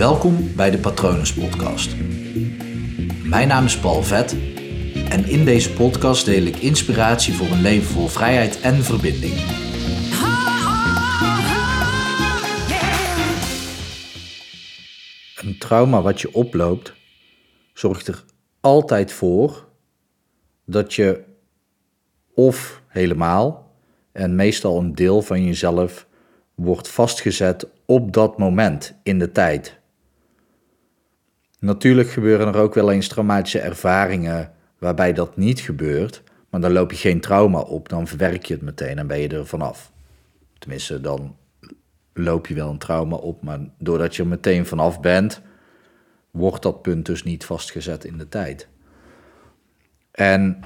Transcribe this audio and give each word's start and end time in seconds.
Welkom 0.00 0.54
bij 0.56 0.70
de 0.70 0.78
Patronus 0.78 1.34
Podcast. 1.34 1.96
Mijn 3.24 3.48
naam 3.48 3.64
is 3.64 3.78
Paul 3.78 4.02
Vet 4.02 4.32
en 5.08 5.24
in 5.24 5.44
deze 5.44 5.72
podcast 5.72 6.24
deel 6.24 6.42
ik 6.42 6.56
inspiratie 6.56 7.34
voor 7.34 7.46
een 7.46 7.60
leven 7.60 7.86
vol 7.86 8.06
vrijheid 8.06 8.60
en 8.60 8.74
verbinding. 8.74 9.34
Een 15.36 15.58
trauma 15.58 16.02
wat 16.02 16.20
je 16.20 16.34
oploopt 16.34 16.94
zorgt 17.74 18.08
er 18.08 18.24
altijd 18.60 19.12
voor 19.12 19.68
dat 20.64 20.94
je 20.94 21.24
of 22.34 22.82
helemaal 22.86 23.74
en 24.12 24.34
meestal 24.34 24.78
een 24.78 24.94
deel 24.94 25.22
van 25.22 25.44
jezelf 25.44 26.06
wordt 26.54 26.88
vastgezet 26.88 27.66
op 27.86 28.12
dat 28.12 28.38
moment 28.38 28.94
in 29.02 29.18
de 29.18 29.32
tijd. 29.32 29.79
Natuurlijk 31.60 32.10
gebeuren 32.10 32.46
er 32.46 32.60
ook 32.60 32.74
wel 32.74 32.90
eens 32.90 33.08
traumatische 33.08 33.60
ervaringen 33.60 34.52
waarbij 34.78 35.12
dat 35.12 35.36
niet 35.36 35.60
gebeurt, 35.60 36.22
maar 36.50 36.60
dan 36.60 36.72
loop 36.72 36.90
je 36.90 36.96
geen 36.96 37.20
trauma 37.20 37.60
op, 37.60 37.88
dan 37.88 38.06
verwerk 38.06 38.44
je 38.44 38.54
het 38.54 38.62
meteen 38.62 38.98
en 38.98 39.06
ben 39.06 39.20
je 39.20 39.28
er 39.28 39.46
vanaf. 39.46 39.92
Tenminste, 40.58 41.00
dan 41.00 41.36
loop 42.12 42.46
je 42.46 42.54
wel 42.54 42.70
een 42.70 42.78
trauma 42.78 43.16
op, 43.16 43.42
maar 43.42 43.58
doordat 43.78 44.16
je 44.16 44.22
er 44.22 44.28
meteen 44.28 44.66
vanaf 44.66 45.00
bent, 45.00 45.40
wordt 46.30 46.62
dat 46.62 46.82
punt 46.82 47.06
dus 47.06 47.22
niet 47.22 47.44
vastgezet 47.44 48.04
in 48.04 48.18
de 48.18 48.28
tijd. 48.28 48.68
En 50.10 50.60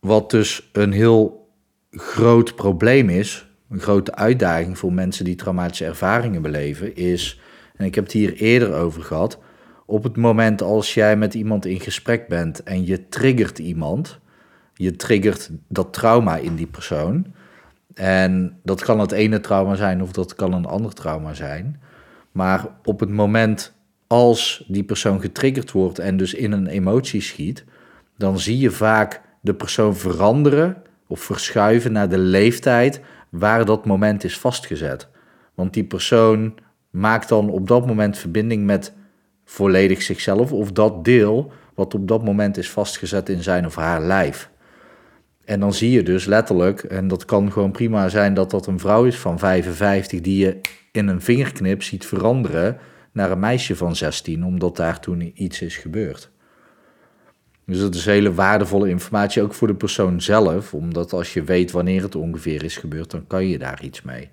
wat 0.00 0.30
dus 0.30 0.68
een 0.72 0.92
heel 0.92 1.50
groot 1.90 2.54
probleem 2.54 3.08
is, 3.08 3.48
een 3.70 3.80
grote 3.80 4.14
uitdaging 4.14 4.78
voor 4.78 4.92
mensen 4.92 5.24
die 5.24 5.34
traumatische 5.34 5.84
ervaringen 5.84 6.42
beleven, 6.42 6.96
is, 6.96 7.40
en 7.76 7.84
ik 7.84 7.94
heb 7.94 8.04
het 8.04 8.12
hier 8.12 8.32
eerder 8.34 8.74
over 8.74 9.02
gehad, 9.02 9.38
op 9.86 10.02
het 10.02 10.16
moment 10.16 10.62
als 10.62 10.94
jij 10.94 11.16
met 11.16 11.34
iemand 11.34 11.66
in 11.66 11.80
gesprek 11.80 12.28
bent 12.28 12.62
en 12.62 12.86
je 12.86 13.08
triggert 13.08 13.58
iemand, 13.58 14.18
je 14.74 14.96
triggert 14.96 15.50
dat 15.68 15.92
trauma 15.92 16.36
in 16.36 16.54
die 16.54 16.66
persoon. 16.66 17.26
En 17.94 18.58
dat 18.62 18.82
kan 18.82 19.00
het 19.00 19.12
ene 19.12 19.40
trauma 19.40 19.74
zijn 19.74 20.02
of 20.02 20.12
dat 20.12 20.34
kan 20.34 20.52
een 20.52 20.66
ander 20.66 20.92
trauma 20.92 21.34
zijn. 21.34 21.80
Maar 22.32 22.66
op 22.84 23.00
het 23.00 23.08
moment 23.10 23.74
als 24.06 24.64
die 24.68 24.84
persoon 24.84 25.20
getriggerd 25.20 25.72
wordt 25.72 25.98
en 25.98 26.16
dus 26.16 26.34
in 26.34 26.52
een 26.52 26.66
emotie 26.66 27.20
schiet, 27.20 27.64
dan 28.16 28.38
zie 28.38 28.58
je 28.58 28.70
vaak 28.70 29.20
de 29.40 29.54
persoon 29.54 29.96
veranderen 29.96 30.82
of 31.06 31.20
verschuiven 31.20 31.92
naar 31.92 32.08
de 32.08 32.18
leeftijd 32.18 33.00
waar 33.28 33.64
dat 33.64 33.86
moment 33.86 34.24
is 34.24 34.38
vastgezet. 34.38 35.08
Want 35.54 35.74
die 35.74 35.84
persoon 35.84 36.54
maakt 36.90 37.28
dan 37.28 37.50
op 37.50 37.68
dat 37.68 37.86
moment 37.86 38.18
verbinding 38.18 38.64
met 38.64 38.92
volledig 39.48 40.02
zichzelf 40.02 40.52
of 40.52 40.72
dat 40.72 41.04
deel 41.04 41.52
wat 41.74 41.94
op 41.94 42.08
dat 42.08 42.24
moment 42.24 42.56
is 42.56 42.70
vastgezet 42.70 43.28
in 43.28 43.42
zijn 43.42 43.66
of 43.66 43.74
haar 43.74 44.02
lijf. 44.02 44.50
En 45.44 45.60
dan 45.60 45.74
zie 45.74 45.90
je 45.90 46.02
dus 46.02 46.24
letterlijk, 46.24 46.82
en 46.82 47.08
dat 47.08 47.24
kan 47.24 47.52
gewoon 47.52 47.70
prima 47.70 48.08
zijn 48.08 48.34
dat 48.34 48.50
dat 48.50 48.66
een 48.66 48.78
vrouw 48.78 49.04
is 49.04 49.18
van 49.18 49.38
55 49.38 50.20
die 50.20 50.44
je 50.44 50.60
in 50.92 51.08
een 51.08 51.20
vingerknip 51.20 51.82
ziet 51.82 52.06
veranderen 52.06 52.78
naar 53.12 53.30
een 53.30 53.38
meisje 53.38 53.76
van 53.76 53.96
16, 53.96 54.44
omdat 54.44 54.76
daar 54.76 55.00
toen 55.00 55.32
iets 55.34 55.60
is 55.60 55.76
gebeurd. 55.76 56.30
Dus 57.66 57.78
dat 57.78 57.94
is 57.94 58.04
hele 58.04 58.34
waardevolle 58.34 58.88
informatie 58.88 59.42
ook 59.42 59.54
voor 59.54 59.68
de 59.68 59.74
persoon 59.74 60.20
zelf, 60.20 60.74
omdat 60.74 61.12
als 61.12 61.34
je 61.34 61.42
weet 61.44 61.70
wanneer 61.70 62.02
het 62.02 62.14
ongeveer 62.14 62.64
is 62.64 62.76
gebeurd, 62.76 63.10
dan 63.10 63.26
kan 63.26 63.46
je 63.46 63.58
daar 63.58 63.82
iets 63.82 64.02
mee. 64.02 64.30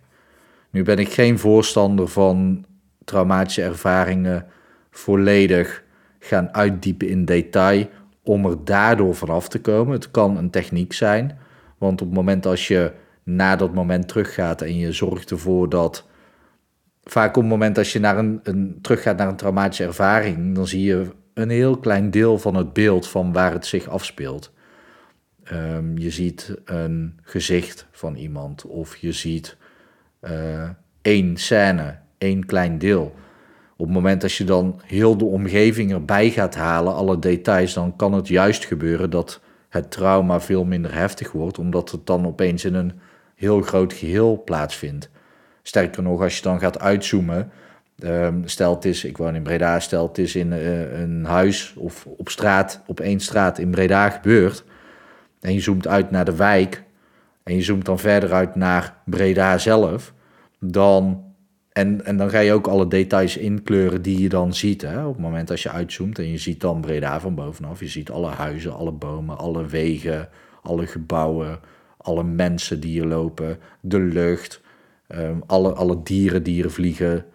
Nu 0.70 0.84
ben 0.84 0.98
ik 0.98 1.10
geen 1.10 1.40
voorstander 1.40 2.08
van 2.08 2.66
traumatische 3.06 3.62
ervaringen 3.62 4.46
volledig 4.94 5.84
gaan 6.20 6.54
uitdiepen 6.54 7.08
in 7.08 7.26
detail 7.26 7.90
om 8.24 8.46
er 8.46 8.66
daardoor 8.66 9.16
vanaf 9.16 9.48
te 9.50 9.62
komen. 9.62 9.94
Het 9.94 10.12
kan 10.12 10.38
een 10.38 10.50
techniek 10.50 10.94
zijn, 10.94 11.38
want 11.78 12.02
op 12.02 12.08
het 12.08 12.16
moment 12.16 12.46
als 12.46 12.68
je 12.68 12.92
na 13.24 13.56
dat 13.56 13.74
moment 13.74 14.08
teruggaat 14.08 14.62
en 14.62 14.78
je 14.78 14.92
zorgt 14.92 15.32
ervoor 15.32 15.70
dat. 15.70 16.08
Vaak 17.04 17.36
op 17.36 17.42
het 17.42 17.52
moment 17.52 17.78
als 17.78 17.94
je 17.94 18.00
naar 18.00 18.18
een, 18.18 18.40
een, 18.44 18.80
teruggaat 18.82 19.18
naar 19.18 19.28
een 19.28 19.36
traumatische 19.36 19.84
ervaring, 19.84 20.56
dan 20.56 20.68
zie 20.68 20.84
je 20.84 21.08
een 21.34 21.50
heel 21.50 21.78
klein 21.78 22.12
deel 22.12 22.40
van 22.40 22.56
het 22.56 22.74
beeld 22.74 23.08
van 23.08 23.34
waar 23.34 23.52
het 23.52 23.66
zich 23.66 23.88
afspeelt. 23.88 24.52
Um, 25.52 25.98
je 25.98 26.10
ziet 26.10 26.56
een 26.66 27.20
gezicht 27.22 27.88
van 27.92 28.16
iemand 28.16 28.66
of 28.66 28.96
je 28.96 29.12
ziet 29.12 29.58
uh, 30.22 30.70
één 31.02 31.38
scène, 31.38 31.98
één 32.18 32.46
klein 32.46 32.78
deel. 32.78 33.16
Op 33.84 33.90
het 33.90 33.98
moment 33.98 34.22
dat 34.22 34.34
je 34.34 34.44
dan 34.44 34.82
heel 34.86 35.18
de 35.18 35.26
omgeving 35.26 35.92
erbij 35.92 36.30
gaat 36.30 36.56
halen, 36.56 36.94
alle 36.94 37.20
details, 37.20 37.74
dan 37.74 37.96
kan 37.96 38.14
het 38.14 38.28
juist 38.28 38.66
gebeuren 38.66 39.10
dat 39.10 39.40
het 39.70 39.92
trauma 39.92 40.40
veel 40.42 40.64
minder 40.64 40.94
heftig 40.94 41.32
wordt, 41.32 41.58
omdat 41.58 41.92
het 41.92 42.06
dan 42.06 42.26
opeens 42.26 42.66
in 42.66 42.74
een 42.74 43.00
heel 43.36 43.62
groot 43.62 43.94
geheel 43.94 44.42
plaatsvindt. 44.46 45.10
Sterker 45.62 46.04
nog, 46.04 46.22
als 46.22 46.36
je 46.36 46.42
dan 46.42 46.60
gaat 46.60 46.80
uitzoomen, 46.80 47.52
um, 48.04 48.42
stel 48.46 48.78
is, 48.82 49.04
ik 49.04 49.18
woon 49.18 49.36
in 49.36 49.44
Breda, 49.44 49.80
stel 49.80 50.08
het 50.08 50.18
is 50.18 50.36
in 50.36 50.52
uh, 50.52 51.00
een 51.02 51.26
huis 51.26 51.74
of 51.78 52.06
op 52.06 52.30
straat, 52.30 52.82
op 52.86 53.00
één 53.00 53.20
straat 53.20 53.58
in 53.58 53.72
Breda 53.72 54.10
gebeurd, 54.10 54.64
en 55.40 55.54
je 55.54 55.62
zoomt 55.62 55.88
uit 55.88 56.12
naar 56.12 56.26
de 56.26 56.36
wijk, 56.36 56.84
en 57.44 57.56
je 57.56 57.62
zoomt 57.62 57.86
dan 57.86 58.00
verder 58.00 58.34
uit 58.34 58.56
naar 58.56 58.98
Breda 59.06 59.58
zelf, 59.58 60.14
dan 60.60 61.24
en, 61.74 62.06
en 62.06 62.18
dan 62.18 62.30
ga 62.30 62.40
je 62.40 62.54
ook 62.54 62.68
alle 62.68 62.88
details 62.88 63.38
inkleuren 63.38 64.02
die 64.02 64.22
je 64.22 64.30
dan 64.30 64.54
ziet. 64.54 64.82
Hè? 64.82 65.06
Op 65.06 65.14
het 65.14 65.22
moment 65.22 65.52
als 65.52 65.64
je 65.64 65.70
uitzoomt 65.70 66.20
en 66.20 66.32
je 66.32 66.38
ziet 66.38 66.62
dan 66.62 66.82
Breda 66.82 67.20
van 67.20 67.36
bovenaf. 67.36 67.80
Je 67.80 67.88
ziet 67.88 68.12
alle 68.12 68.30
huizen, 68.30 68.76
alle 68.76 68.92
bomen, 68.92 69.38
alle 69.38 69.66
wegen, 69.66 70.30
alle 70.62 70.88
gebouwen, 70.88 71.60
alle 71.98 72.24
mensen 72.24 72.80
die 72.80 72.92
hier 72.92 73.06
lopen, 73.06 73.58
de 73.82 74.00
lucht, 74.00 74.62
um, 75.16 75.44
alle, 75.46 75.74
alle 75.74 76.04
dieren 76.04 76.44
die 76.44 76.54
hier 76.54 76.70
vliegen. 76.70 77.26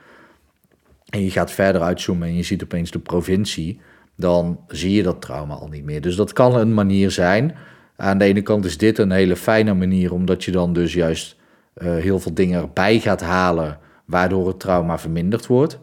En 1.09 1.25
je 1.25 1.31
gaat 1.31 1.51
verder 1.51 1.83
uitzoomen 1.83 2.29
en 2.29 2.35
je 2.35 2.43
ziet 2.43 2.63
opeens 2.63 2.91
de 2.91 2.99
provincie. 2.99 3.81
Dan 4.17 4.61
zie 4.69 4.93
je 4.93 5.03
dat 5.03 5.21
trauma 5.21 5.55
al 5.55 5.69
niet 5.69 5.85
meer. 5.85 6.01
Dus 6.01 6.17
dat 6.17 6.33
kan 6.33 6.57
een 6.57 6.75
manier 6.75 7.11
zijn. 7.11 7.57
Aan 7.97 8.19
de 8.19 8.25
ene 8.25 8.43
kant 8.43 8.65
is 8.65 8.79
dit 8.79 8.99
een 8.99 9.11
hele 9.11 9.37
fijne 9.37 9.75
manier, 9.75 10.13
omdat 10.13 10.45
je 10.45 10.51
dan 10.51 10.73
dus 10.73 10.95
juist 10.95 11.37
uh, 11.77 11.97
heel 11.97 12.19
veel 12.19 12.35
dingen 12.35 12.61
erbij 12.61 12.99
gaat 12.99 13.21
halen 13.21 13.79
waardoor 14.09 14.47
het 14.47 14.61
trauma 14.61 14.99
verminderd 14.99 15.47
wordt. 15.47 15.79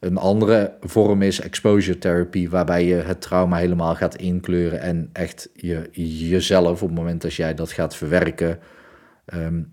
Een 0.00 0.16
andere 0.16 0.76
vorm 0.80 1.22
is 1.22 1.40
exposure 1.40 1.98
therapy, 1.98 2.48
waarbij 2.48 2.84
je 2.84 2.94
het 2.94 3.20
trauma 3.20 3.56
helemaal 3.56 3.94
gaat 3.94 4.16
inkleuren 4.16 4.80
en 4.80 5.10
echt 5.12 5.48
je, 5.54 5.88
jezelf 6.28 6.82
op 6.82 6.88
het 6.88 6.98
moment 6.98 7.22
dat 7.22 7.34
jij 7.34 7.54
dat 7.54 7.72
gaat 7.72 7.96
verwerken, 7.96 8.58
um, 9.34 9.70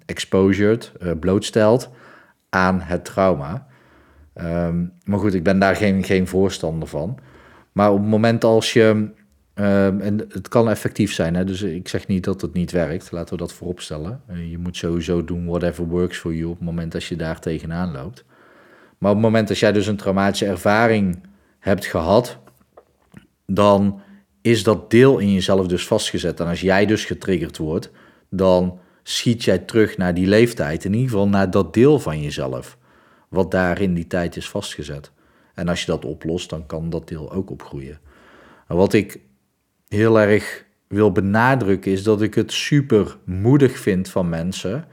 blootstelt 1.19 1.89
aan 2.49 2.81
het 2.81 3.05
trauma. 3.05 3.67
Um, 4.35 4.93
maar 5.03 5.19
goed, 5.19 5.33
ik 5.33 5.43
ben 5.43 5.59
daar 5.59 5.75
geen, 5.75 6.03
geen 6.03 6.27
voorstander 6.27 6.87
van. 6.87 7.17
Maar 7.71 7.91
op 7.91 7.99
het 7.99 8.07
moment 8.07 8.43
als 8.43 8.73
je 8.73 9.11
Um, 9.55 10.01
en 10.01 10.25
het 10.29 10.47
kan 10.47 10.69
effectief 10.69 11.13
zijn, 11.13 11.35
hè? 11.35 11.43
dus 11.43 11.61
ik 11.61 11.87
zeg 11.87 12.07
niet 12.07 12.23
dat 12.23 12.41
het 12.41 12.53
niet 12.53 12.71
werkt, 12.71 13.11
laten 13.11 13.33
we 13.33 13.39
dat 13.39 13.53
vooropstellen. 13.53 14.21
Uh, 14.31 14.51
je 14.51 14.57
moet 14.57 14.77
sowieso 14.77 15.23
doen 15.23 15.45
whatever 15.45 15.87
works 15.87 16.17
for 16.17 16.33
you 16.33 16.49
op 16.49 16.55
het 16.55 16.65
moment 16.65 16.91
dat 16.91 17.03
je 17.03 17.15
daar 17.15 17.39
tegenaan 17.39 17.91
loopt. 17.91 18.25
Maar 18.97 19.11
op 19.11 19.17
het 19.17 19.25
moment 19.25 19.47
dat 19.47 19.59
jij 19.59 19.71
dus 19.71 19.87
een 19.87 19.97
traumatische 19.97 20.45
ervaring 20.45 21.23
hebt 21.59 21.85
gehad, 21.85 22.37
dan 23.45 24.01
is 24.41 24.63
dat 24.63 24.91
deel 24.91 25.17
in 25.17 25.33
jezelf 25.33 25.67
dus 25.67 25.87
vastgezet. 25.87 26.39
En 26.39 26.47
als 26.47 26.61
jij 26.61 26.85
dus 26.85 27.05
getriggerd 27.05 27.57
wordt, 27.57 27.91
dan 28.29 28.79
schiet 29.03 29.43
jij 29.43 29.57
terug 29.57 29.97
naar 29.97 30.13
die 30.13 30.27
leeftijd, 30.27 30.85
in 30.85 30.93
ieder 30.93 31.09
geval 31.09 31.27
naar 31.27 31.51
dat 31.51 31.73
deel 31.73 31.99
van 31.99 32.21
jezelf, 32.21 32.77
wat 33.29 33.51
daar 33.51 33.81
in 33.81 33.93
die 33.93 34.07
tijd 34.07 34.35
is 34.35 34.49
vastgezet. 34.49 35.11
En 35.53 35.67
als 35.67 35.79
je 35.79 35.85
dat 35.85 36.05
oplost, 36.05 36.49
dan 36.49 36.65
kan 36.65 36.89
dat 36.89 37.07
deel 37.07 37.31
ook 37.31 37.49
opgroeien. 37.49 37.99
En 38.67 38.75
wat 38.75 38.93
ik 38.93 39.19
heel 39.93 40.19
erg 40.19 40.65
wil 40.87 41.11
benadrukken, 41.11 41.91
is 41.91 42.03
dat 42.03 42.21
ik 42.21 42.33
het 42.33 42.51
super 42.51 43.17
moedig 43.23 43.77
vind 43.77 44.09
van 44.09 44.29
mensen 44.29 44.85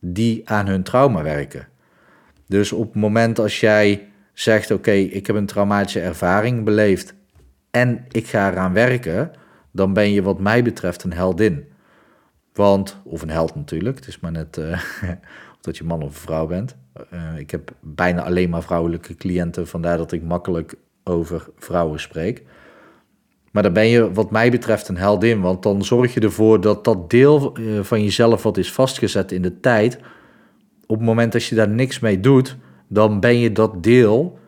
die 0.00 0.48
aan 0.48 0.66
hun 0.66 0.82
trauma 0.82 1.22
werken. 1.22 1.68
Dus 2.46 2.72
op 2.72 2.92
het 2.92 3.02
moment 3.02 3.38
als 3.38 3.60
jij 3.60 4.08
zegt: 4.32 4.70
Oké, 4.70 4.90
ik 4.90 5.26
heb 5.26 5.36
een 5.36 5.46
traumatische 5.46 6.00
ervaring 6.00 6.64
beleefd 6.64 7.14
en 7.70 8.04
ik 8.08 8.26
ga 8.26 8.50
eraan 8.50 8.72
werken, 8.72 9.30
dan 9.70 9.92
ben 9.92 10.12
je, 10.12 10.22
wat 10.22 10.40
mij 10.40 10.62
betreft, 10.62 11.02
een 11.02 11.12
heldin. 11.12 11.64
Want, 12.52 12.96
of 13.04 13.22
een 13.22 13.30
held 13.30 13.54
natuurlijk, 13.54 13.96
het 13.96 14.06
is 14.06 14.20
maar 14.20 14.32
net 14.32 14.56
uh, 14.56 14.72
of 15.54 15.60
dat 15.60 15.76
je 15.76 15.84
man 15.84 16.02
of 16.02 16.16
vrouw 16.16 16.46
bent. 16.46 16.76
Uh, 17.12 17.38
ik 17.38 17.50
heb 17.50 17.72
bijna 17.80 18.22
alleen 18.22 18.50
maar 18.50 18.62
vrouwelijke 18.62 19.14
cliënten, 19.14 19.66
vandaar 19.68 19.96
dat 19.96 20.12
ik 20.12 20.22
makkelijk 20.22 20.74
over 21.04 21.48
vrouwen 21.58 22.00
spreek. 22.00 22.42
Maar 23.52 23.62
dan 23.62 23.72
ben 23.72 23.86
je, 23.86 24.12
wat 24.12 24.30
mij 24.30 24.50
betreft, 24.50 24.88
een 24.88 24.96
heldin. 24.96 25.40
Want 25.40 25.62
dan 25.62 25.84
zorg 25.84 26.14
je 26.14 26.20
ervoor 26.20 26.60
dat 26.60 26.84
dat 26.84 27.10
deel 27.10 27.54
eh, 27.54 27.64
van 27.82 28.02
jezelf 28.02 28.42
wat 28.42 28.56
is 28.56 28.72
vastgezet 28.72 29.32
in 29.32 29.42
de 29.42 29.60
tijd. 29.60 29.98
op 30.86 30.96
het 30.96 31.06
moment 31.06 31.32
dat 31.32 31.44
je 31.44 31.54
daar 31.54 31.68
niks 31.68 31.98
mee 31.98 32.20
doet. 32.20 32.56
dan 32.88 33.20
ben 33.20 33.38
je 33.38 33.52
dat 33.52 33.82
deel. 33.82 34.38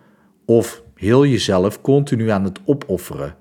of 0.45 0.83
heel 0.95 1.27
jezelf 1.27 1.81
continu 1.81 2.29
aan 2.29 2.45
het 2.45 2.61
opofferen. 2.65 3.37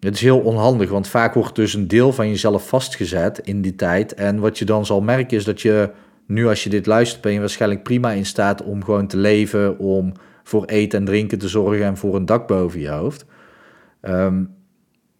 Het 0.00 0.14
is 0.14 0.20
heel 0.20 0.38
onhandig, 0.38 0.90
want 0.90 1.08
vaak 1.08 1.34
wordt 1.34 1.54
dus 1.54 1.74
een 1.74 1.88
deel 1.88 2.12
van 2.12 2.28
jezelf 2.28 2.68
vastgezet 2.68 3.38
in 3.38 3.62
die 3.62 3.74
tijd. 3.74 4.14
En 4.14 4.38
wat 4.38 4.58
je 4.58 4.64
dan 4.64 4.86
zal 4.86 5.00
merken 5.00 5.36
is 5.36 5.44
dat 5.44 5.60
je 5.60 5.90
nu 6.26 6.46
als 6.46 6.64
je 6.64 6.70
dit 6.70 6.86
luistert, 6.86 7.22
ben 7.22 7.32
je 7.32 7.40
waarschijnlijk 7.40 7.82
prima 7.82 8.10
in 8.10 8.26
staat 8.26 8.62
om 8.62 8.84
gewoon 8.84 9.06
te 9.06 9.16
leven, 9.16 9.78
om 9.78 10.12
voor 10.42 10.64
eten 10.64 10.98
en 10.98 11.04
drinken 11.04 11.38
te 11.38 11.48
zorgen 11.48 11.84
en 11.84 11.96
voor 11.96 12.14
een 12.14 12.26
dak 12.26 12.46
boven 12.46 12.80
je 12.80 12.88
hoofd. 12.88 13.24
Ehm, 14.00 14.44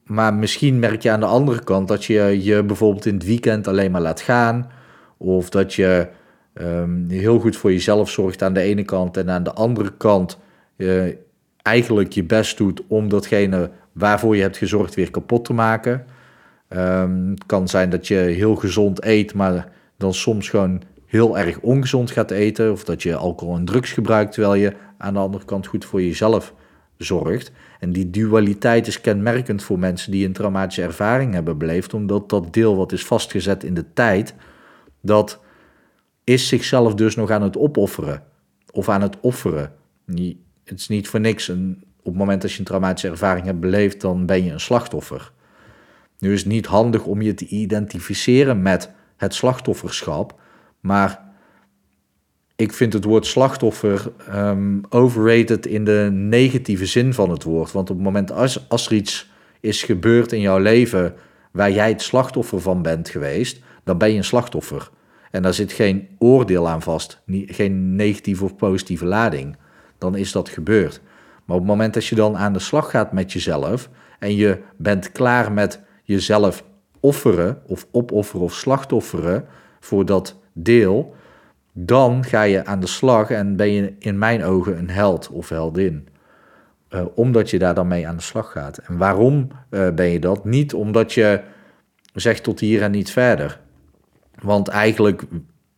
maar 0.05 0.35
misschien 0.35 0.79
merk 0.79 1.03
je 1.03 1.11
aan 1.11 1.21
de 1.21 1.27
andere 1.27 1.65
kant 1.65 1.89
dat 1.89 2.05
je 2.05 2.43
je 2.43 2.63
bijvoorbeeld 2.63 3.07
in 3.07 3.15
het 3.15 3.25
weekend 3.25 3.69
alleen 3.69 3.91
maar 3.91 4.01
laat 4.01 4.21
gaan. 4.21 4.71
Of 5.17 5.49
dat 5.49 5.75
je 5.75 6.09
um, 6.55 7.07
heel 7.09 7.39
goed 7.39 7.57
voor 7.57 7.73
jezelf 7.73 8.11
zorgt 8.11 8.43
aan 8.43 8.53
de 8.53 8.61
ene 8.61 8.83
kant 8.83 9.17
en 9.17 9.31
aan 9.31 9.43
de 9.43 9.53
andere 9.53 9.93
kant 9.97 10.39
uh, 10.77 11.13
eigenlijk 11.63 12.13
je 12.13 12.25
best 12.25 12.57
doet 12.57 12.83
om 12.87 13.09
datgene 13.09 13.71
waarvoor 13.93 14.37
je 14.37 14.43
hebt 14.43 14.57
gezorgd 14.57 14.95
weer 14.95 15.11
kapot 15.11 15.45
te 15.45 15.53
maken. 15.53 16.05
Um, 16.69 17.31
het 17.31 17.47
kan 17.47 17.69
zijn 17.69 17.91
dat 17.91 18.07
je 18.07 18.15
heel 18.15 18.55
gezond 18.55 19.05
eet, 19.05 19.35
maar 19.35 19.73
dan 19.97 20.15
soms 20.15 20.49
gewoon 20.49 20.83
heel 21.07 21.39
erg 21.39 21.61
ongezond 21.61 22.11
gaat 22.11 22.31
eten. 22.31 22.73
Of 22.73 22.85
dat 22.85 23.03
je 23.03 23.17
alcohol 23.17 23.57
en 23.57 23.65
drugs 23.65 23.93
gebruikt 23.93 24.33
terwijl 24.33 24.55
je 24.55 24.73
aan 24.99 25.15
de 25.15 25.21
andere 25.21 25.45
kant 25.45 25.67
goed 25.67 25.85
voor 25.85 26.03
jezelf 26.03 26.55
zorgt. 26.97 27.53
En 27.81 27.93
die 27.93 28.11
dualiteit 28.11 28.87
is 28.87 29.01
kenmerkend 29.01 29.63
voor 29.63 29.79
mensen 29.79 30.13
die 30.13 30.27
een 30.27 30.33
traumatische 30.33 30.83
ervaring 30.83 31.33
hebben 31.35 31.59
beleefd, 31.59 31.95
omdat 31.95 32.29
dat 32.29 32.53
deel 32.53 32.77
wat 32.77 32.93
is 32.93 33.07
vastgezet 33.07 33.65
in 33.65 33.75
de 33.75 33.93
tijd, 33.93 34.35
dat 35.01 35.41
is 36.25 36.49
zichzelf 36.49 36.95
dus 36.95 37.17
nog 37.17 37.31
aan 37.31 37.43
het 37.43 37.57
opofferen. 37.57 38.23
Of 38.71 38.89
aan 38.89 39.03
het 39.03 39.21
offeren. 39.21 39.73
Het 40.65 40.79
is 40.79 40.89
niet 40.89 41.09
voor 41.09 41.21
niks. 41.21 41.49
Op 41.49 41.57
het 42.05 42.15
moment 42.15 42.43
dat 42.43 42.53
je 42.53 42.59
een 42.59 42.65
traumatische 42.65 43.09
ervaring 43.09 43.47
hebt 43.47 43.61
beleefd, 43.61 44.01
dan 44.01 44.27
ben 44.27 44.45
je 44.45 44.53
een 44.53 44.61
slachtoffer. 44.61 45.33
Nu 46.19 46.33
is 46.33 46.41
het 46.41 46.53
niet 46.53 46.67
handig 46.67 47.05
om 47.05 47.23
je 47.23 47.35
te 47.35 47.47
identificeren 47.47 48.63
met 48.63 48.91
het 49.17 49.35
slachtofferschap, 49.35 50.41
maar 50.81 51.24
ik 52.65 52.73
vind 52.73 52.93
het 52.93 53.05
woord 53.05 53.27
slachtoffer 53.27 54.13
um, 54.35 54.81
overrated 54.89 55.67
in 55.67 55.85
de 55.85 56.09
negatieve 56.13 56.87
zin 56.87 57.15
van 57.15 57.31
het 57.31 57.43
woord. 57.43 57.73
Want 57.73 57.91
op 57.91 57.97
het 57.97 58.05
moment 58.05 58.33
als, 58.33 58.69
als 58.69 58.87
er 58.87 58.93
iets 58.93 59.31
is 59.61 59.83
gebeurd 59.83 60.33
in 60.33 60.41
jouw 60.41 60.59
leven 60.59 61.15
waar 61.51 61.71
jij 61.71 61.89
het 61.89 62.03
slachtoffer 62.03 62.61
van 62.61 62.83
bent 62.83 63.09
geweest, 63.09 63.61
dan 63.85 63.99
ben 63.99 64.11
je 64.11 64.17
een 64.17 64.25
slachtoffer. 64.25 64.91
En 65.31 65.43
daar 65.43 65.55
zit 65.55 65.73
geen 65.73 66.09
oordeel 66.19 66.69
aan 66.69 66.83
vast, 66.83 67.21
geen 67.47 67.97
negatieve 67.97 68.45
of 68.45 68.57
positieve 68.57 69.05
lading. 69.05 69.57
Dan 69.99 70.17
is 70.17 70.33
dat 70.33 70.49
gebeurd. 70.49 71.01
Maar 71.45 71.57
op 71.57 71.63
het 71.63 71.71
moment 71.71 71.95
dat 71.95 72.07
je 72.07 72.15
dan 72.15 72.37
aan 72.37 72.53
de 72.53 72.59
slag 72.59 72.91
gaat 72.91 73.13
met 73.13 73.33
jezelf 73.33 73.91
en 74.19 74.37
je 74.37 74.59
bent 74.77 75.13
klaar 75.13 75.53
met 75.53 75.81
jezelf 76.03 76.65
offeren 77.01 77.63
of 77.67 77.87
opofferen 77.91 78.45
of 78.45 78.55
slachtofferen 78.55 79.45
voor 79.81 80.07
dat 80.07 80.37
deel, 80.53 81.15
dan 81.77 82.25
ga 82.25 82.43
je 82.43 82.65
aan 82.65 82.81
de 82.81 82.87
slag 82.87 83.31
en 83.31 83.57
ben 83.57 83.73
je 83.73 83.95
in 83.99 84.19
mijn 84.19 84.45
ogen 84.45 84.79
een 84.79 84.91
held 84.91 85.29
of 85.29 85.49
heldin. 85.49 86.09
Uh, 86.91 87.03
omdat 87.15 87.51
je 87.51 87.59
daar 87.59 87.75
dan 87.75 87.89
mee 87.89 88.09
aan 88.09 88.17
de 88.17 88.23
slag 88.23 88.53
gaat. 88.53 88.79
En 88.79 88.97
waarom 88.97 89.49
uh, 89.71 89.91
ben 89.91 90.07
je 90.07 90.21
dat? 90.21 90.45
Niet 90.45 90.75
omdat 90.75 91.13
je 91.13 91.41
zegt 92.15 92.43
tot 92.43 92.61
hier 92.61 92.83
en 92.83 92.91
niet 92.91 93.11
verder. 93.11 93.61
Want 94.43 94.69
eigenlijk 94.69 95.23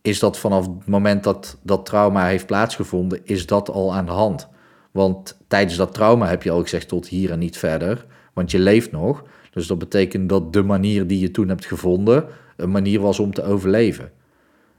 is 0.01 0.19
dat 0.19 0.39
vanaf 0.39 0.65
het 0.65 0.87
moment 0.87 1.23
dat 1.23 1.57
dat 1.61 1.85
trauma 1.85 2.25
heeft 2.25 2.45
plaatsgevonden, 2.45 3.19
is 3.23 3.45
dat 3.45 3.69
al 3.69 3.93
aan 3.93 4.05
de 4.05 4.11
hand. 4.11 4.47
Want 4.91 5.37
tijdens 5.47 5.75
dat 5.75 5.93
trauma 5.93 6.27
heb 6.27 6.43
je 6.43 6.51
al 6.51 6.61
gezegd 6.61 6.87
tot 6.87 7.07
hier 7.07 7.31
en 7.31 7.39
niet 7.39 7.57
verder, 7.57 8.05
want 8.33 8.51
je 8.51 8.59
leeft 8.59 8.91
nog. 8.91 9.23
Dus 9.51 9.67
dat 9.67 9.79
betekent 9.79 10.29
dat 10.29 10.53
de 10.53 10.63
manier 10.63 11.07
die 11.07 11.19
je 11.19 11.31
toen 11.31 11.47
hebt 11.47 11.65
gevonden, 11.65 12.25
een 12.55 12.71
manier 12.71 12.99
was 12.99 13.19
om 13.19 13.33
te 13.33 13.43
overleven. 13.43 14.11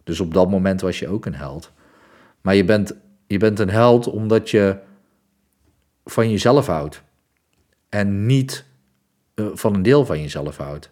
Dus 0.09 0.21
op 0.21 0.35
dat 0.35 0.51
moment 0.51 0.81
was 0.81 0.99
je 0.99 1.09
ook 1.09 1.27
een 1.27 1.35
held. 1.35 1.73
Maar 2.41 2.55
je 2.55 2.65
bent, 2.65 2.95
je 3.27 3.39
bent 3.39 3.59
een 3.59 3.71
held 3.71 4.07
omdat 4.07 4.51
je 4.51 4.77
van 6.05 6.31
jezelf 6.31 6.67
houdt. 6.67 7.03
En 7.89 8.27
niet 8.27 8.65
uh, 9.35 9.47
van 9.53 9.75
een 9.75 9.83
deel 9.83 10.05
van 10.05 10.21
jezelf 10.21 10.57
houdt. 10.57 10.91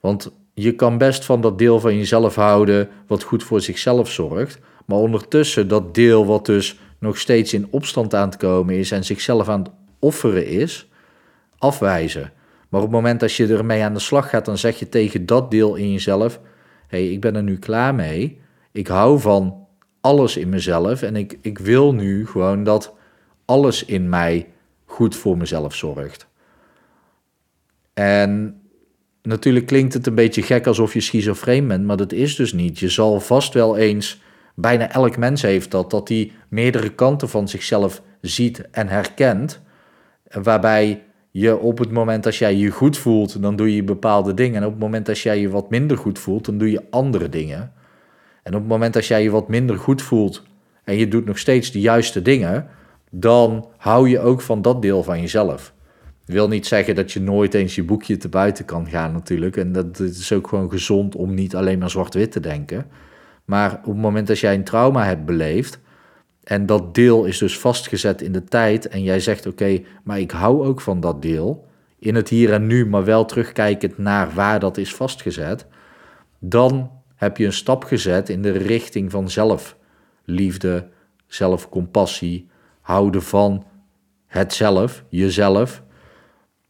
Want 0.00 0.30
je 0.54 0.74
kan 0.74 0.98
best 0.98 1.24
van 1.24 1.40
dat 1.40 1.58
deel 1.58 1.80
van 1.80 1.96
jezelf 1.96 2.34
houden 2.34 2.88
wat 3.06 3.22
goed 3.22 3.42
voor 3.44 3.60
zichzelf 3.60 4.10
zorgt. 4.10 4.58
Maar 4.84 4.98
ondertussen 4.98 5.68
dat 5.68 5.94
deel 5.94 6.26
wat 6.26 6.46
dus 6.46 6.78
nog 6.98 7.18
steeds 7.18 7.52
in 7.52 7.66
opstand 7.70 8.14
aan 8.14 8.28
het 8.28 8.36
komen 8.36 8.74
is 8.74 8.90
en 8.90 9.04
zichzelf 9.04 9.48
aan 9.48 9.62
het 9.62 9.70
offeren 9.98 10.46
is, 10.46 10.88
afwijzen. 11.58 12.32
Maar 12.68 12.80
op 12.80 12.86
het 12.86 12.96
moment 12.96 13.20
dat 13.20 13.32
je 13.32 13.46
ermee 13.46 13.82
aan 13.82 13.94
de 13.94 13.98
slag 13.98 14.30
gaat, 14.30 14.44
dan 14.44 14.58
zeg 14.58 14.78
je 14.78 14.88
tegen 14.88 15.26
dat 15.26 15.50
deel 15.50 15.74
in 15.74 15.92
jezelf: 15.92 16.40
hé, 16.86 16.98
hey, 16.98 17.12
ik 17.12 17.20
ben 17.20 17.36
er 17.36 17.42
nu 17.42 17.58
klaar 17.58 17.94
mee. 17.94 18.44
Ik 18.76 18.86
hou 18.86 19.20
van 19.20 19.66
alles 20.00 20.36
in 20.36 20.48
mezelf 20.48 21.02
en 21.02 21.16
ik, 21.16 21.38
ik 21.40 21.58
wil 21.58 21.94
nu 21.94 22.26
gewoon 22.26 22.64
dat 22.64 22.94
alles 23.44 23.84
in 23.84 24.08
mij 24.08 24.46
goed 24.84 25.16
voor 25.16 25.36
mezelf 25.36 25.74
zorgt. 25.74 26.26
En 27.94 28.60
natuurlijk 29.22 29.66
klinkt 29.66 29.94
het 29.94 30.06
een 30.06 30.14
beetje 30.14 30.42
gek 30.42 30.66
alsof 30.66 30.94
je 30.94 31.00
schizofreen 31.00 31.68
bent, 31.68 31.84
maar 31.84 31.96
dat 31.96 32.12
is 32.12 32.36
dus 32.36 32.52
niet. 32.52 32.78
Je 32.78 32.88
zal 32.88 33.20
vast 33.20 33.54
wel 33.54 33.76
eens, 33.76 34.20
bijna 34.54 34.90
elk 34.90 35.16
mens 35.16 35.42
heeft 35.42 35.70
dat, 35.70 35.90
dat 35.90 36.08
hij 36.08 36.32
meerdere 36.48 36.94
kanten 36.94 37.28
van 37.28 37.48
zichzelf 37.48 38.02
ziet 38.20 38.70
en 38.70 38.88
herkent, 38.88 39.60
waarbij 40.30 41.02
je 41.30 41.58
op 41.58 41.78
het 41.78 41.90
moment 41.90 42.24
dat 42.24 42.36
jij 42.36 42.54
je 42.54 42.70
goed 42.70 42.98
voelt, 42.98 43.42
dan 43.42 43.56
doe 43.56 43.74
je 43.74 43.82
bepaalde 43.82 44.34
dingen. 44.34 44.60
En 44.60 44.66
op 44.66 44.72
het 44.72 44.80
moment 44.80 45.06
dat 45.06 45.18
jij 45.18 45.40
je 45.40 45.48
wat 45.48 45.70
minder 45.70 45.98
goed 45.98 46.18
voelt, 46.18 46.44
dan 46.44 46.58
doe 46.58 46.70
je 46.70 46.84
andere 46.90 47.28
dingen. 47.28 47.72
En 48.46 48.54
op 48.54 48.60
het 48.60 48.68
moment 48.68 48.94
dat 48.94 49.06
jij 49.06 49.22
je 49.22 49.30
wat 49.30 49.48
minder 49.48 49.78
goed 49.78 50.02
voelt 50.02 50.42
en 50.84 50.96
je 50.96 51.08
doet 51.08 51.24
nog 51.24 51.38
steeds 51.38 51.70
de 51.72 51.80
juiste 51.80 52.22
dingen, 52.22 52.68
dan 53.10 53.68
hou 53.76 54.08
je 54.08 54.20
ook 54.20 54.40
van 54.40 54.62
dat 54.62 54.82
deel 54.82 55.02
van 55.02 55.20
jezelf. 55.20 55.72
Ik 56.26 56.34
wil 56.34 56.48
niet 56.48 56.66
zeggen 56.66 56.94
dat 56.94 57.12
je 57.12 57.20
nooit 57.20 57.54
eens 57.54 57.74
je 57.74 57.82
boekje 57.84 58.16
te 58.16 58.28
buiten 58.28 58.64
kan 58.64 58.88
gaan 58.88 59.12
natuurlijk. 59.12 59.56
En 59.56 59.72
dat 59.72 59.98
is 59.98 60.32
ook 60.32 60.48
gewoon 60.48 60.70
gezond 60.70 61.14
om 61.14 61.34
niet 61.34 61.56
alleen 61.56 61.78
maar 61.78 61.90
zwart-wit 61.90 62.32
te 62.32 62.40
denken. 62.40 62.86
Maar 63.44 63.72
op 63.72 63.92
het 63.92 63.96
moment 63.96 64.26
dat 64.26 64.38
jij 64.38 64.54
een 64.54 64.64
trauma 64.64 65.04
hebt 65.04 65.24
beleefd 65.24 65.78
en 66.44 66.66
dat 66.66 66.94
deel 66.94 67.24
is 67.24 67.38
dus 67.38 67.58
vastgezet 67.58 68.22
in 68.22 68.32
de 68.32 68.44
tijd 68.44 68.88
en 68.88 69.02
jij 69.02 69.20
zegt 69.20 69.46
oké, 69.46 69.80
maar 70.02 70.20
ik 70.20 70.30
hou 70.30 70.66
ook 70.66 70.80
van 70.80 71.00
dat 71.00 71.22
deel, 71.22 71.66
in 71.98 72.14
het 72.14 72.28
hier 72.28 72.52
en 72.52 72.66
nu, 72.66 72.86
maar 72.86 73.04
wel 73.04 73.24
terugkijkend 73.24 73.98
naar 73.98 74.30
waar 74.34 74.60
dat 74.60 74.76
is 74.76 74.94
vastgezet, 74.94 75.66
dan 76.38 76.90
heb 77.16 77.36
je 77.36 77.44
een 77.44 77.52
stap 77.52 77.84
gezet 77.84 78.28
in 78.28 78.42
de 78.42 78.50
richting 78.50 79.10
van 79.10 79.30
zelfliefde, 79.30 80.88
zelfcompassie, 81.26 82.48
houden 82.80 83.22
van 83.22 83.64
het 84.26 84.52
zelf, 84.52 85.04
jezelf. 85.08 85.82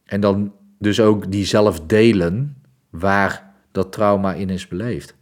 En 0.03 0.21
dan 0.21 0.53
dus 0.79 0.99
ook 0.99 1.31
die 1.31 1.45
zelf 1.45 1.79
delen 1.79 2.61
waar 2.89 3.53
dat 3.71 3.91
trauma 3.91 4.33
in 4.33 4.49
is 4.49 4.67
beleefd. 4.67 5.15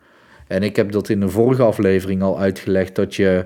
En 0.48 0.63
ik 0.63 0.75
heb 0.75 0.91
dat 0.91 1.10
in 1.10 1.20
de 1.20 1.29
vorige 1.29 1.63
aflevering 1.63 2.22
al 2.22 2.39
uitgelegd 2.39 2.96
dat 2.96 3.15
je, 3.15 3.46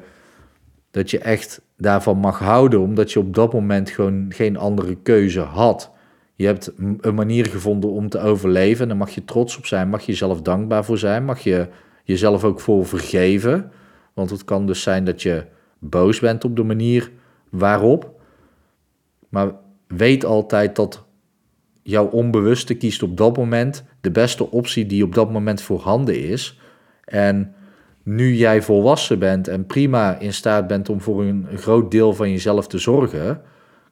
dat 0.91 1.12
je 1.12 1.19
echt 1.19 1.62
daarvan 1.77 2.17
mag 2.17 2.39
houden, 2.39 2.79
omdat 2.79 3.12
je 3.12 3.19
op 3.19 3.33
dat 3.33 3.53
moment 3.53 3.89
gewoon 3.89 4.25
geen 4.29 4.57
andere 4.57 4.95
keuze 4.95 5.39
had. 5.39 5.91
Je 6.39 6.46
hebt 6.46 6.72
een 6.77 7.15
manier 7.15 7.46
gevonden 7.46 7.89
om 7.89 8.10
te 8.10 8.19
overleven. 8.19 8.81
En 8.81 8.88
daar 8.88 8.98
mag 8.98 9.10
je 9.10 9.25
trots 9.25 9.58
op 9.58 9.65
zijn. 9.65 9.89
Mag 9.89 10.01
je 10.01 10.12
jezelf 10.12 10.41
dankbaar 10.41 10.86
voor 10.86 10.98
zijn. 10.98 11.25
Mag 11.25 11.39
je 11.39 11.67
jezelf 12.03 12.43
ook 12.43 12.60
voor 12.60 12.86
vergeven. 12.86 13.72
Want 14.13 14.29
het 14.29 14.43
kan 14.43 14.65
dus 14.65 14.81
zijn 14.81 15.03
dat 15.03 15.22
je 15.22 15.46
boos 15.79 16.19
bent 16.19 16.43
op 16.43 16.55
de 16.55 16.63
manier 16.63 17.12
waarop. 17.50 18.22
Maar 19.29 19.51
weet 19.88 20.25
altijd 20.25 20.75
dat 20.75 21.05
jouw 21.81 22.05
onbewuste 22.05 22.74
kiest 22.74 23.03
op 23.03 23.17
dat 23.17 23.38
moment 23.38 23.84
de 24.01 24.12
beste 24.12 24.51
optie 24.51 24.86
die 24.86 25.03
op 25.03 25.13
dat 25.13 25.31
moment 25.31 25.62
voorhanden 25.62 26.24
is. 26.29 26.60
En 27.03 27.53
nu 28.03 28.36
jij 28.36 28.62
volwassen 28.62 29.19
bent 29.19 29.48
en 29.48 29.65
prima 29.65 30.17
in 30.17 30.34
staat 30.34 30.67
bent 30.67 30.89
om 30.89 31.01
voor 31.01 31.24
een 31.24 31.48
groot 31.55 31.91
deel 31.91 32.13
van 32.13 32.31
jezelf 32.31 32.67
te 32.67 32.77
zorgen, 32.77 33.41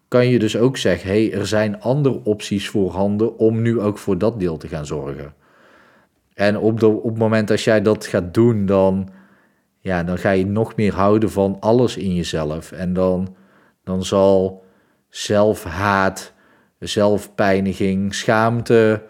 kan 0.08 0.28
je 0.28 0.40
dus 0.40 0.58
ook 0.58 0.78
zeggen: 0.78 1.10
hey, 1.10 1.34
er 1.34 1.48
zijn 1.48 1.82
andere 1.82 2.24
opties 2.24 2.70
voorhanden 2.70 3.38
om 3.38 3.62
nu 3.62 3.80
ook 3.80 3.98
voor 3.98 4.18
dat 4.18 4.40
deel 4.40 4.58
te 4.58 4.68
gaan 4.68 4.86
zorgen. 4.86 5.34
En 6.34 6.58
op, 6.58 6.80
de, 6.80 6.88
op 6.88 7.10
het 7.10 7.18
moment 7.18 7.48
dat 7.48 7.62
jij 7.62 7.82
dat 7.82 8.06
gaat 8.06 8.34
doen, 8.34 8.66
dan, 8.66 9.10
ja, 9.80 10.04
dan 10.04 10.18
ga 10.18 10.30
je 10.32 10.46
nog 10.46 10.76
meer 10.76 10.94
houden 10.94 11.32
van 11.32 11.58
alles 11.60 11.98
in 11.98 12.16
jezelf. 12.16 12.72
En 12.72 12.94
dan, 12.94 13.36
dan 13.84 14.04
zal 14.04 14.64
zelfhaat, 15.10 16.34
zelfpijniging, 16.80 18.16
schaamte, 18.16 19.04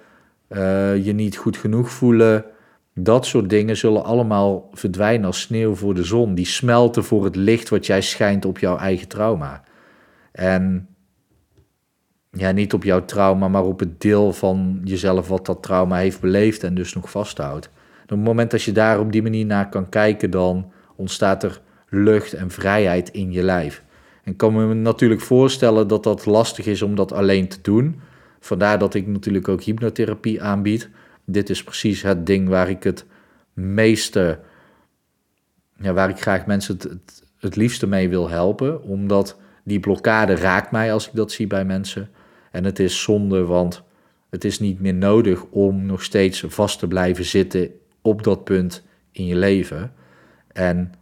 uh, 0.50 1.06
je 1.06 1.14
niet 1.14 1.38
goed 1.38 1.58
genoeg 1.58 1.90
voelen, 1.90 2.46
dat 2.94 3.26
soort 3.26 3.50
dingen 3.50 3.78
zullen 3.78 4.04
allemaal 4.04 4.70
verdwijnen 4.72 5.26
als 5.26 5.42
sneeuw 5.42 5.76
voor 5.76 5.94
de 5.94 6.04
zon. 6.04 6.36
Die 6.36 6.46
smelten 6.46 7.04
voor 7.04 7.24
het 7.24 7.36
licht 7.36 7.70
wat 7.70 7.86
jij 7.86 8.02
schijnt 8.02 8.46
op 8.46 8.60
jouw 8.60 8.78
eigen 8.78 9.08
trauma. 9.08 9.64
En 10.38 10.88
ja, 12.32 12.52
niet 12.52 12.74
op 12.74 12.84
jouw 12.84 13.06
trauma, 13.06 13.48
maar 13.48 13.64
op 13.64 13.80
het 13.80 14.02
deel 14.02 14.34
van 14.34 14.82
jezelf 14.84 15.28
wat 15.28 15.46
dat 15.46 15.64
trauma 15.64 15.98
heeft 15.98 16.22
beleefd 16.22 16.64
en 16.64 16.76
dus 16.76 16.94
nog 16.94 17.12
vasthoudt. 17.12 17.70
Op 18.04 18.10
het 18.10 18.20
moment 18.20 18.52
dat 18.52 18.64
je 18.64 18.72
daar 18.72 19.00
op 19.00 19.12
die 19.12 19.22
manier 19.22 19.46
naar 19.46 19.70
kan 19.70 19.90
kijken, 19.90 20.32
dan 20.32 20.72
ontstaat 20.96 21.44
er 21.44 21.62
lucht 21.90 22.34
en 22.34 22.52
vrijheid 22.52 23.10
in 23.10 23.32
je 23.32 23.44
lijf. 23.44 23.84
En 24.24 24.32
ik 24.32 24.38
kan 24.38 24.54
me 24.54 24.74
natuurlijk 24.74 25.22
voorstellen 25.22 25.88
dat 25.88 26.04
dat 26.04 26.26
lastig 26.26 26.66
is 26.66 26.82
om 26.82 26.96
dat 26.96 27.12
alleen 27.12 27.48
te 27.48 27.60
doen. 27.62 28.00
Vandaar 28.40 28.80
dat 28.80 28.94
ik 28.94 29.08
natuurlijk 29.08 29.48
ook 29.48 29.62
hypnotherapie 29.62 30.42
aanbied. 30.42 30.90
Dit 31.26 31.50
is 31.50 31.64
precies 31.64 32.02
het 32.02 32.26
ding 32.26 32.50
waar 32.50 32.70
ik 32.70 32.84
het 32.84 33.06
meeste, 33.54 34.40
ja, 35.78 35.94
waar 35.94 36.10
ik 36.10 36.22
graag 36.22 36.46
mensen 36.46 36.74
het, 36.74 36.84
het, 36.84 37.24
het 37.38 37.56
liefste 37.56 37.88
mee 37.88 38.10
wil 38.10 38.30
helpen. 38.30 38.84
Omdat 38.84 39.38
die 39.68 39.80
blokkade 39.80 40.36
raakt 40.36 40.72
mij 40.72 40.94
als 40.94 41.08
ik 41.08 41.16
dat 41.16 41.32
zie 41.32 41.48
bij 41.48 41.66
mensen. 41.66 42.10
En 42.52 42.64
het 42.64 42.80
is 42.80 43.02
zonde, 43.02 43.46
want 43.46 43.84
het 44.30 44.44
is 44.46 44.60
niet 44.60 44.80
meer 44.80 44.94
nodig 44.94 45.44
om 45.50 45.86
nog 45.86 46.04
steeds 46.04 46.44
vast 46.48 46.80
te 46.80 46.88
blijven 46.88 47.26
zitten 47.26 47.70
op 48.02 48.24
dat 48.24 48.44
punt 48.44 48.84
in 49.12 49.26
je 49.26 49.36
leven. 49.36 49.94
En 50.54 50.94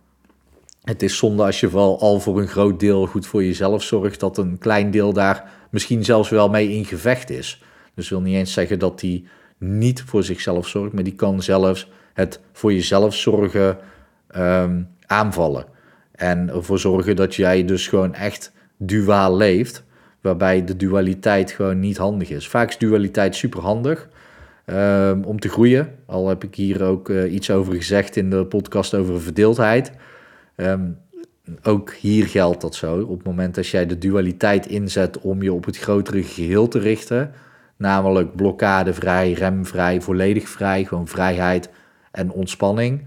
het 0.83 1.03
is 1.03 1.17
zonde 1.17 1.43
als 1.43 1.59
je 1.59 1.69
wel 1.69 1.99
al 1.99 2.19
voor 2.19 2.41
een 2.41 2.47
groot 2.47 2.79
deel 2.79 3.05
goed 3.05 3.27
voor 3.27 3.43
jezelf 3.43 3.83
zorgt, 3.83 4.19
dat 4.19 4.37
een 4.37 4.57
klein 4.57 4.91
deel 4.91 5.13
daar 5.13 5.51
misschien 5.69 6.03
zelfs 6.03 6.29
wel 6.29 6.49
mee 6.49 6.69
in 6.69 6.85
gevecht 6.85 7.29
is. 7.29 7.63
Dus 7.93 8.09
wil 8.09 8.21
niet 8.21 8.35
eens 8.35 8.53
zeggen 8.53 8.79
dat 8.79 8.99
die 8.99 9.27
niet 9.57 10.03
voor 10.03 10.23
zichzelf 10.23 10.67
zorgt, 10.67 10.93
maar 10.93 11.03
die 11.03 11.15
kan 11.15 11.41
zelfs 11.41 11.89
het 12.13 12.39
voor 12.51 12.73
jezelf 12.73 13.15
zorgen 13.15 13.77
ehm, 14.27 14.81
aanvallen. 15.05 15.65
En 16.11 16.49
ervoor 16.49 16.79
zorgen 16.79 17.15
dat 17.15 17.35
jij 17.35 17.65
dus 17.65 17.87
gewoon 17.87 18.13
echt 18.13 18.53
duaal 18.77 19.37
leeft, 19.37 19.83
waarbij 20.21 20.65
de 20.65 20.75
dualiteit 20.75 21.51
gewoon 21.51 21.79
niet 21.79 21.97
handig 21.97 22.29
is. 22.29 22.47
Vaak 22.47 22.69
is 22.69 22.77
dualiteit 22.77 23.35
super 23.35 23.61
handig 23.61 24.09
um, 24.65 25.23
om 25.23 25.39
te 25.39 25.49
groeien. 25.49 25.95
Al 26.05 26.27
heb 26.27 26.43
ik 26.43 26.55
hier 26.55 26.83
ook 26.83 27.09
uh, 27.09 27.33
iets 27.33 27.51
over 27.51 27.73
gezegd 27.73 28.15
in 28.15 28.29
de 28.29 28.45
podcast 28.45 28.93
over 28.93 29.21
verdeeldheid. 29.21 29.91
Um, 30.55 30.97
ook 31.63 31.93
hier 31.93 32.27
geldt 32.27 32.61
dat 32.61 32.75
zo. 32.75 33.01
Op 33.01 33.17
het 33.17 33.27
moment 33.27 33.55
dat 33.55 33.67
jij 33.67 33.85
de 33.85 33.97
dualiteit 33.97 34.65
inzet 34.67 35.19
om 35.19 35.41
je 35.41 35.53
op 35.53 35.65
het 35.65 35.77
grotere 35.77 36.23
geheel 36.23 36.67
te 36.67 36.79
richten, 36.79 37.31
namelijk 37.77 38.35
blokkadevrij, 38.35 39.31
remvrij, 39.31 40.01
volledig 40.01 40.49
vrij, 40.49 40.83
gewoon 40.85 41.07
vrijheid 41.07 41.69
en 42.11 42.31
ontspanning, 42.31 43.05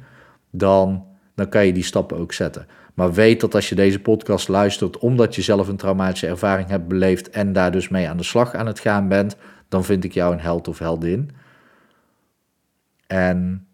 dan, 0.50 1.04
dan 1.34 1.48
kan 1.48 1.66
je 1.66 1.72
die 1.72 1.84
stappen 1.84 2.16
ook 2.16 2.32
zetten. 2.32 2.66
Maar 2.98 3.12
weet 3.12 3.40
dat 3.40 3.54
als 3.54 3.68
je 3.68 3.74
deze 3.74 4.00
podcast 4.00 4.48
luistert 4.48 4.98
omdat 4.98 5.34
je 5.34 5.42
zelf 5.42 5.68
een 5.68 5.76
traumatische 5.76 6.26
ervaring 6.26 6.68
hebt 6.68 6.88
beleefd 6.88 7.30
en 7.30 7.52
daar 7.52 7.72
dus 7.72 7.88
mee 7.88 8.08
aan 8.08 8.16
de 8.16 8.22
slag 8.22 8.54
aan 8.54 8.66
het 8.66 8.80
gaan 8.80 9.08
bent, 9.08 9.36
dan 9.68 9.84
vind 9.84 10.04
ik 10.04 10.12
jou 10.12 10.32
een 10.32 10.40
held 10.40 10.68
of 10.68 10.78
heldin. 10.78 11.30
En 13.06 13.66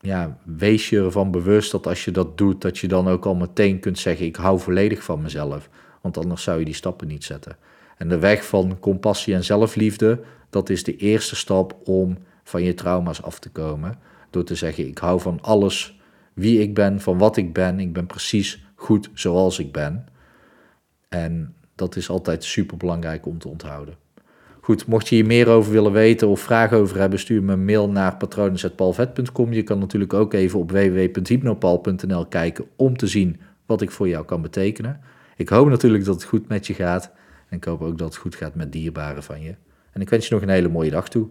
ja, 0.00 0.38
wees 0.44 0.88
je 0.88 0.98
ervan 0.98 1.30
bewust 1.30 1.70
dat 1.70 1.86
als 1.86 2.04
je 2.04 2.10
dat 2.10 2.38
doet, 2.38 2.60
dat 2.60 2.78
je 2.78 2.88
dan 2.88 3.08
ook 3.08 3.26
al 3.26 3.34
meteen 3.34 3.80
kunt 3.80 3.98
zeggen: 3.98 4.26
Ik 4.26 4.36
hou 4.36 4.60
volledig 4.60 5.02
van 5.02 5.22
mezelf. 5.22 5.68
Want 6.00 6.18
anders 6.18 6.42
zou 6.42 6.58
je 6.58 6.64
die 6.64 6.74
stappen 6.74 7.08
niet 7.08 7.24
zetten. 7.24 7.56
En 7.96 8.08
de 8.08 8.18
weg 8.18 8.46
van 8.46 8.78
compassie 8.80 9.34
en 9.34 9.44
zelfliefde, 9.44 10.20
dat 10.50 10.70
is 10.70 10.84
de 10.84 10.96
eerste 10.96 11.36
stap 11.36 11.76
om 11.84 12.18
van 12.44 12.62
je 12.62 12.74
trauma's 12.74 13.22
af 13.22 13.38
te 13.38 13.50
komen. 13.50 13.98
Door 14.30 14.44
te 14.44 14.54
zeggen: 14.54 14.86
Ik 14.86 14.98
hou 14.98 15.20
van 15.20 15.38
alles 15.40 15.97
wie 16.38 16.60
ik 16.60 16.74
ben, 16.74 17.00
van 17.00 17.18
wat 17.18 17.36
ik 17.36 17.52
ben. 17.52 17.80
Ik 17.80 17.92
ben 17.92 18.06
precies 18.06 18.66
goed 18.74 19.10
zoals 19.14 19.58
ik 19.58 19.72
ben. 19.72 20.06
En 21.08 21.54
dat 21.74 21.96
is 21.96 22.08
altijd 22.10 22.44
super 22.44 22.76
belangrijk 22.76 23.26
om 23.26 23.38
te 23.38 23.48
onthouden. 23.48 23.94
Goed, 24.60 24.86
mocht 24.86 25.08
je 25.08 25.14
hier 25.14 25.26
meer 25.26 25.48
over 25.48 25.72
willen 25.72 25.92
weten 25.92 26.28
of 26.28 26.40
vragen 26.40 26.76
over 26.76 26.98
hebben, 26.98 27.18
stuur 27.18 27.42
me 27.42 27.52
een 27.52 27.64
mail 27.64 27.90
naar 27.90 28.16
patronen.palvet.com. 28.16 29.52
Je 29.52 29.62
kan 29.62 29.78
natuurlijk 29.78 30.12
ook 30.12 30.32
even 30.32 30.58
op 30.58 30.70
www.hypnopal.nl 30.70 32.26
kijken 32.26 32.64
om 32.76 32.96
te 32.96 33.06
zien 33.06 33.40
wat 33.66 33.82
ik 33.82 33.90
voor 33.90 34.08
jou 34.08 34.24
kan 34.24 34.42
betekenen. 34.42 35.00
Ik 35.36 35.48
hoop 35.48 35.68
natuurlijk 35.68 36.04
dat 36.04 36.14
het 36.14 36.24
goed 36.24 36.48
met 36.48 36.66
je 36.66 36.74
gaat 36.74 37.12
en 37.48 37.56
ik 37.56 37.64
hoop 37.64 37.82
ook 37.82 37.98
dat 37.98 38.08
het 38.08 38.16
goed 38.16 38.34
gaat 38.34 38.54
met 38.54 38.72
dierbaren 38.72 39.22
van 39.22 39.42
je. 39.42 39.54
En 39.92 40.00
ik 40.00 40.10
wens 40.10 40.28
je 40.28 40.34
nog 40.34 40.42
een 40.42 40.48
hele 40.48 40.68
mooie 40.68 40.90
dag 40.90 41.08
toe. 41.08 41.28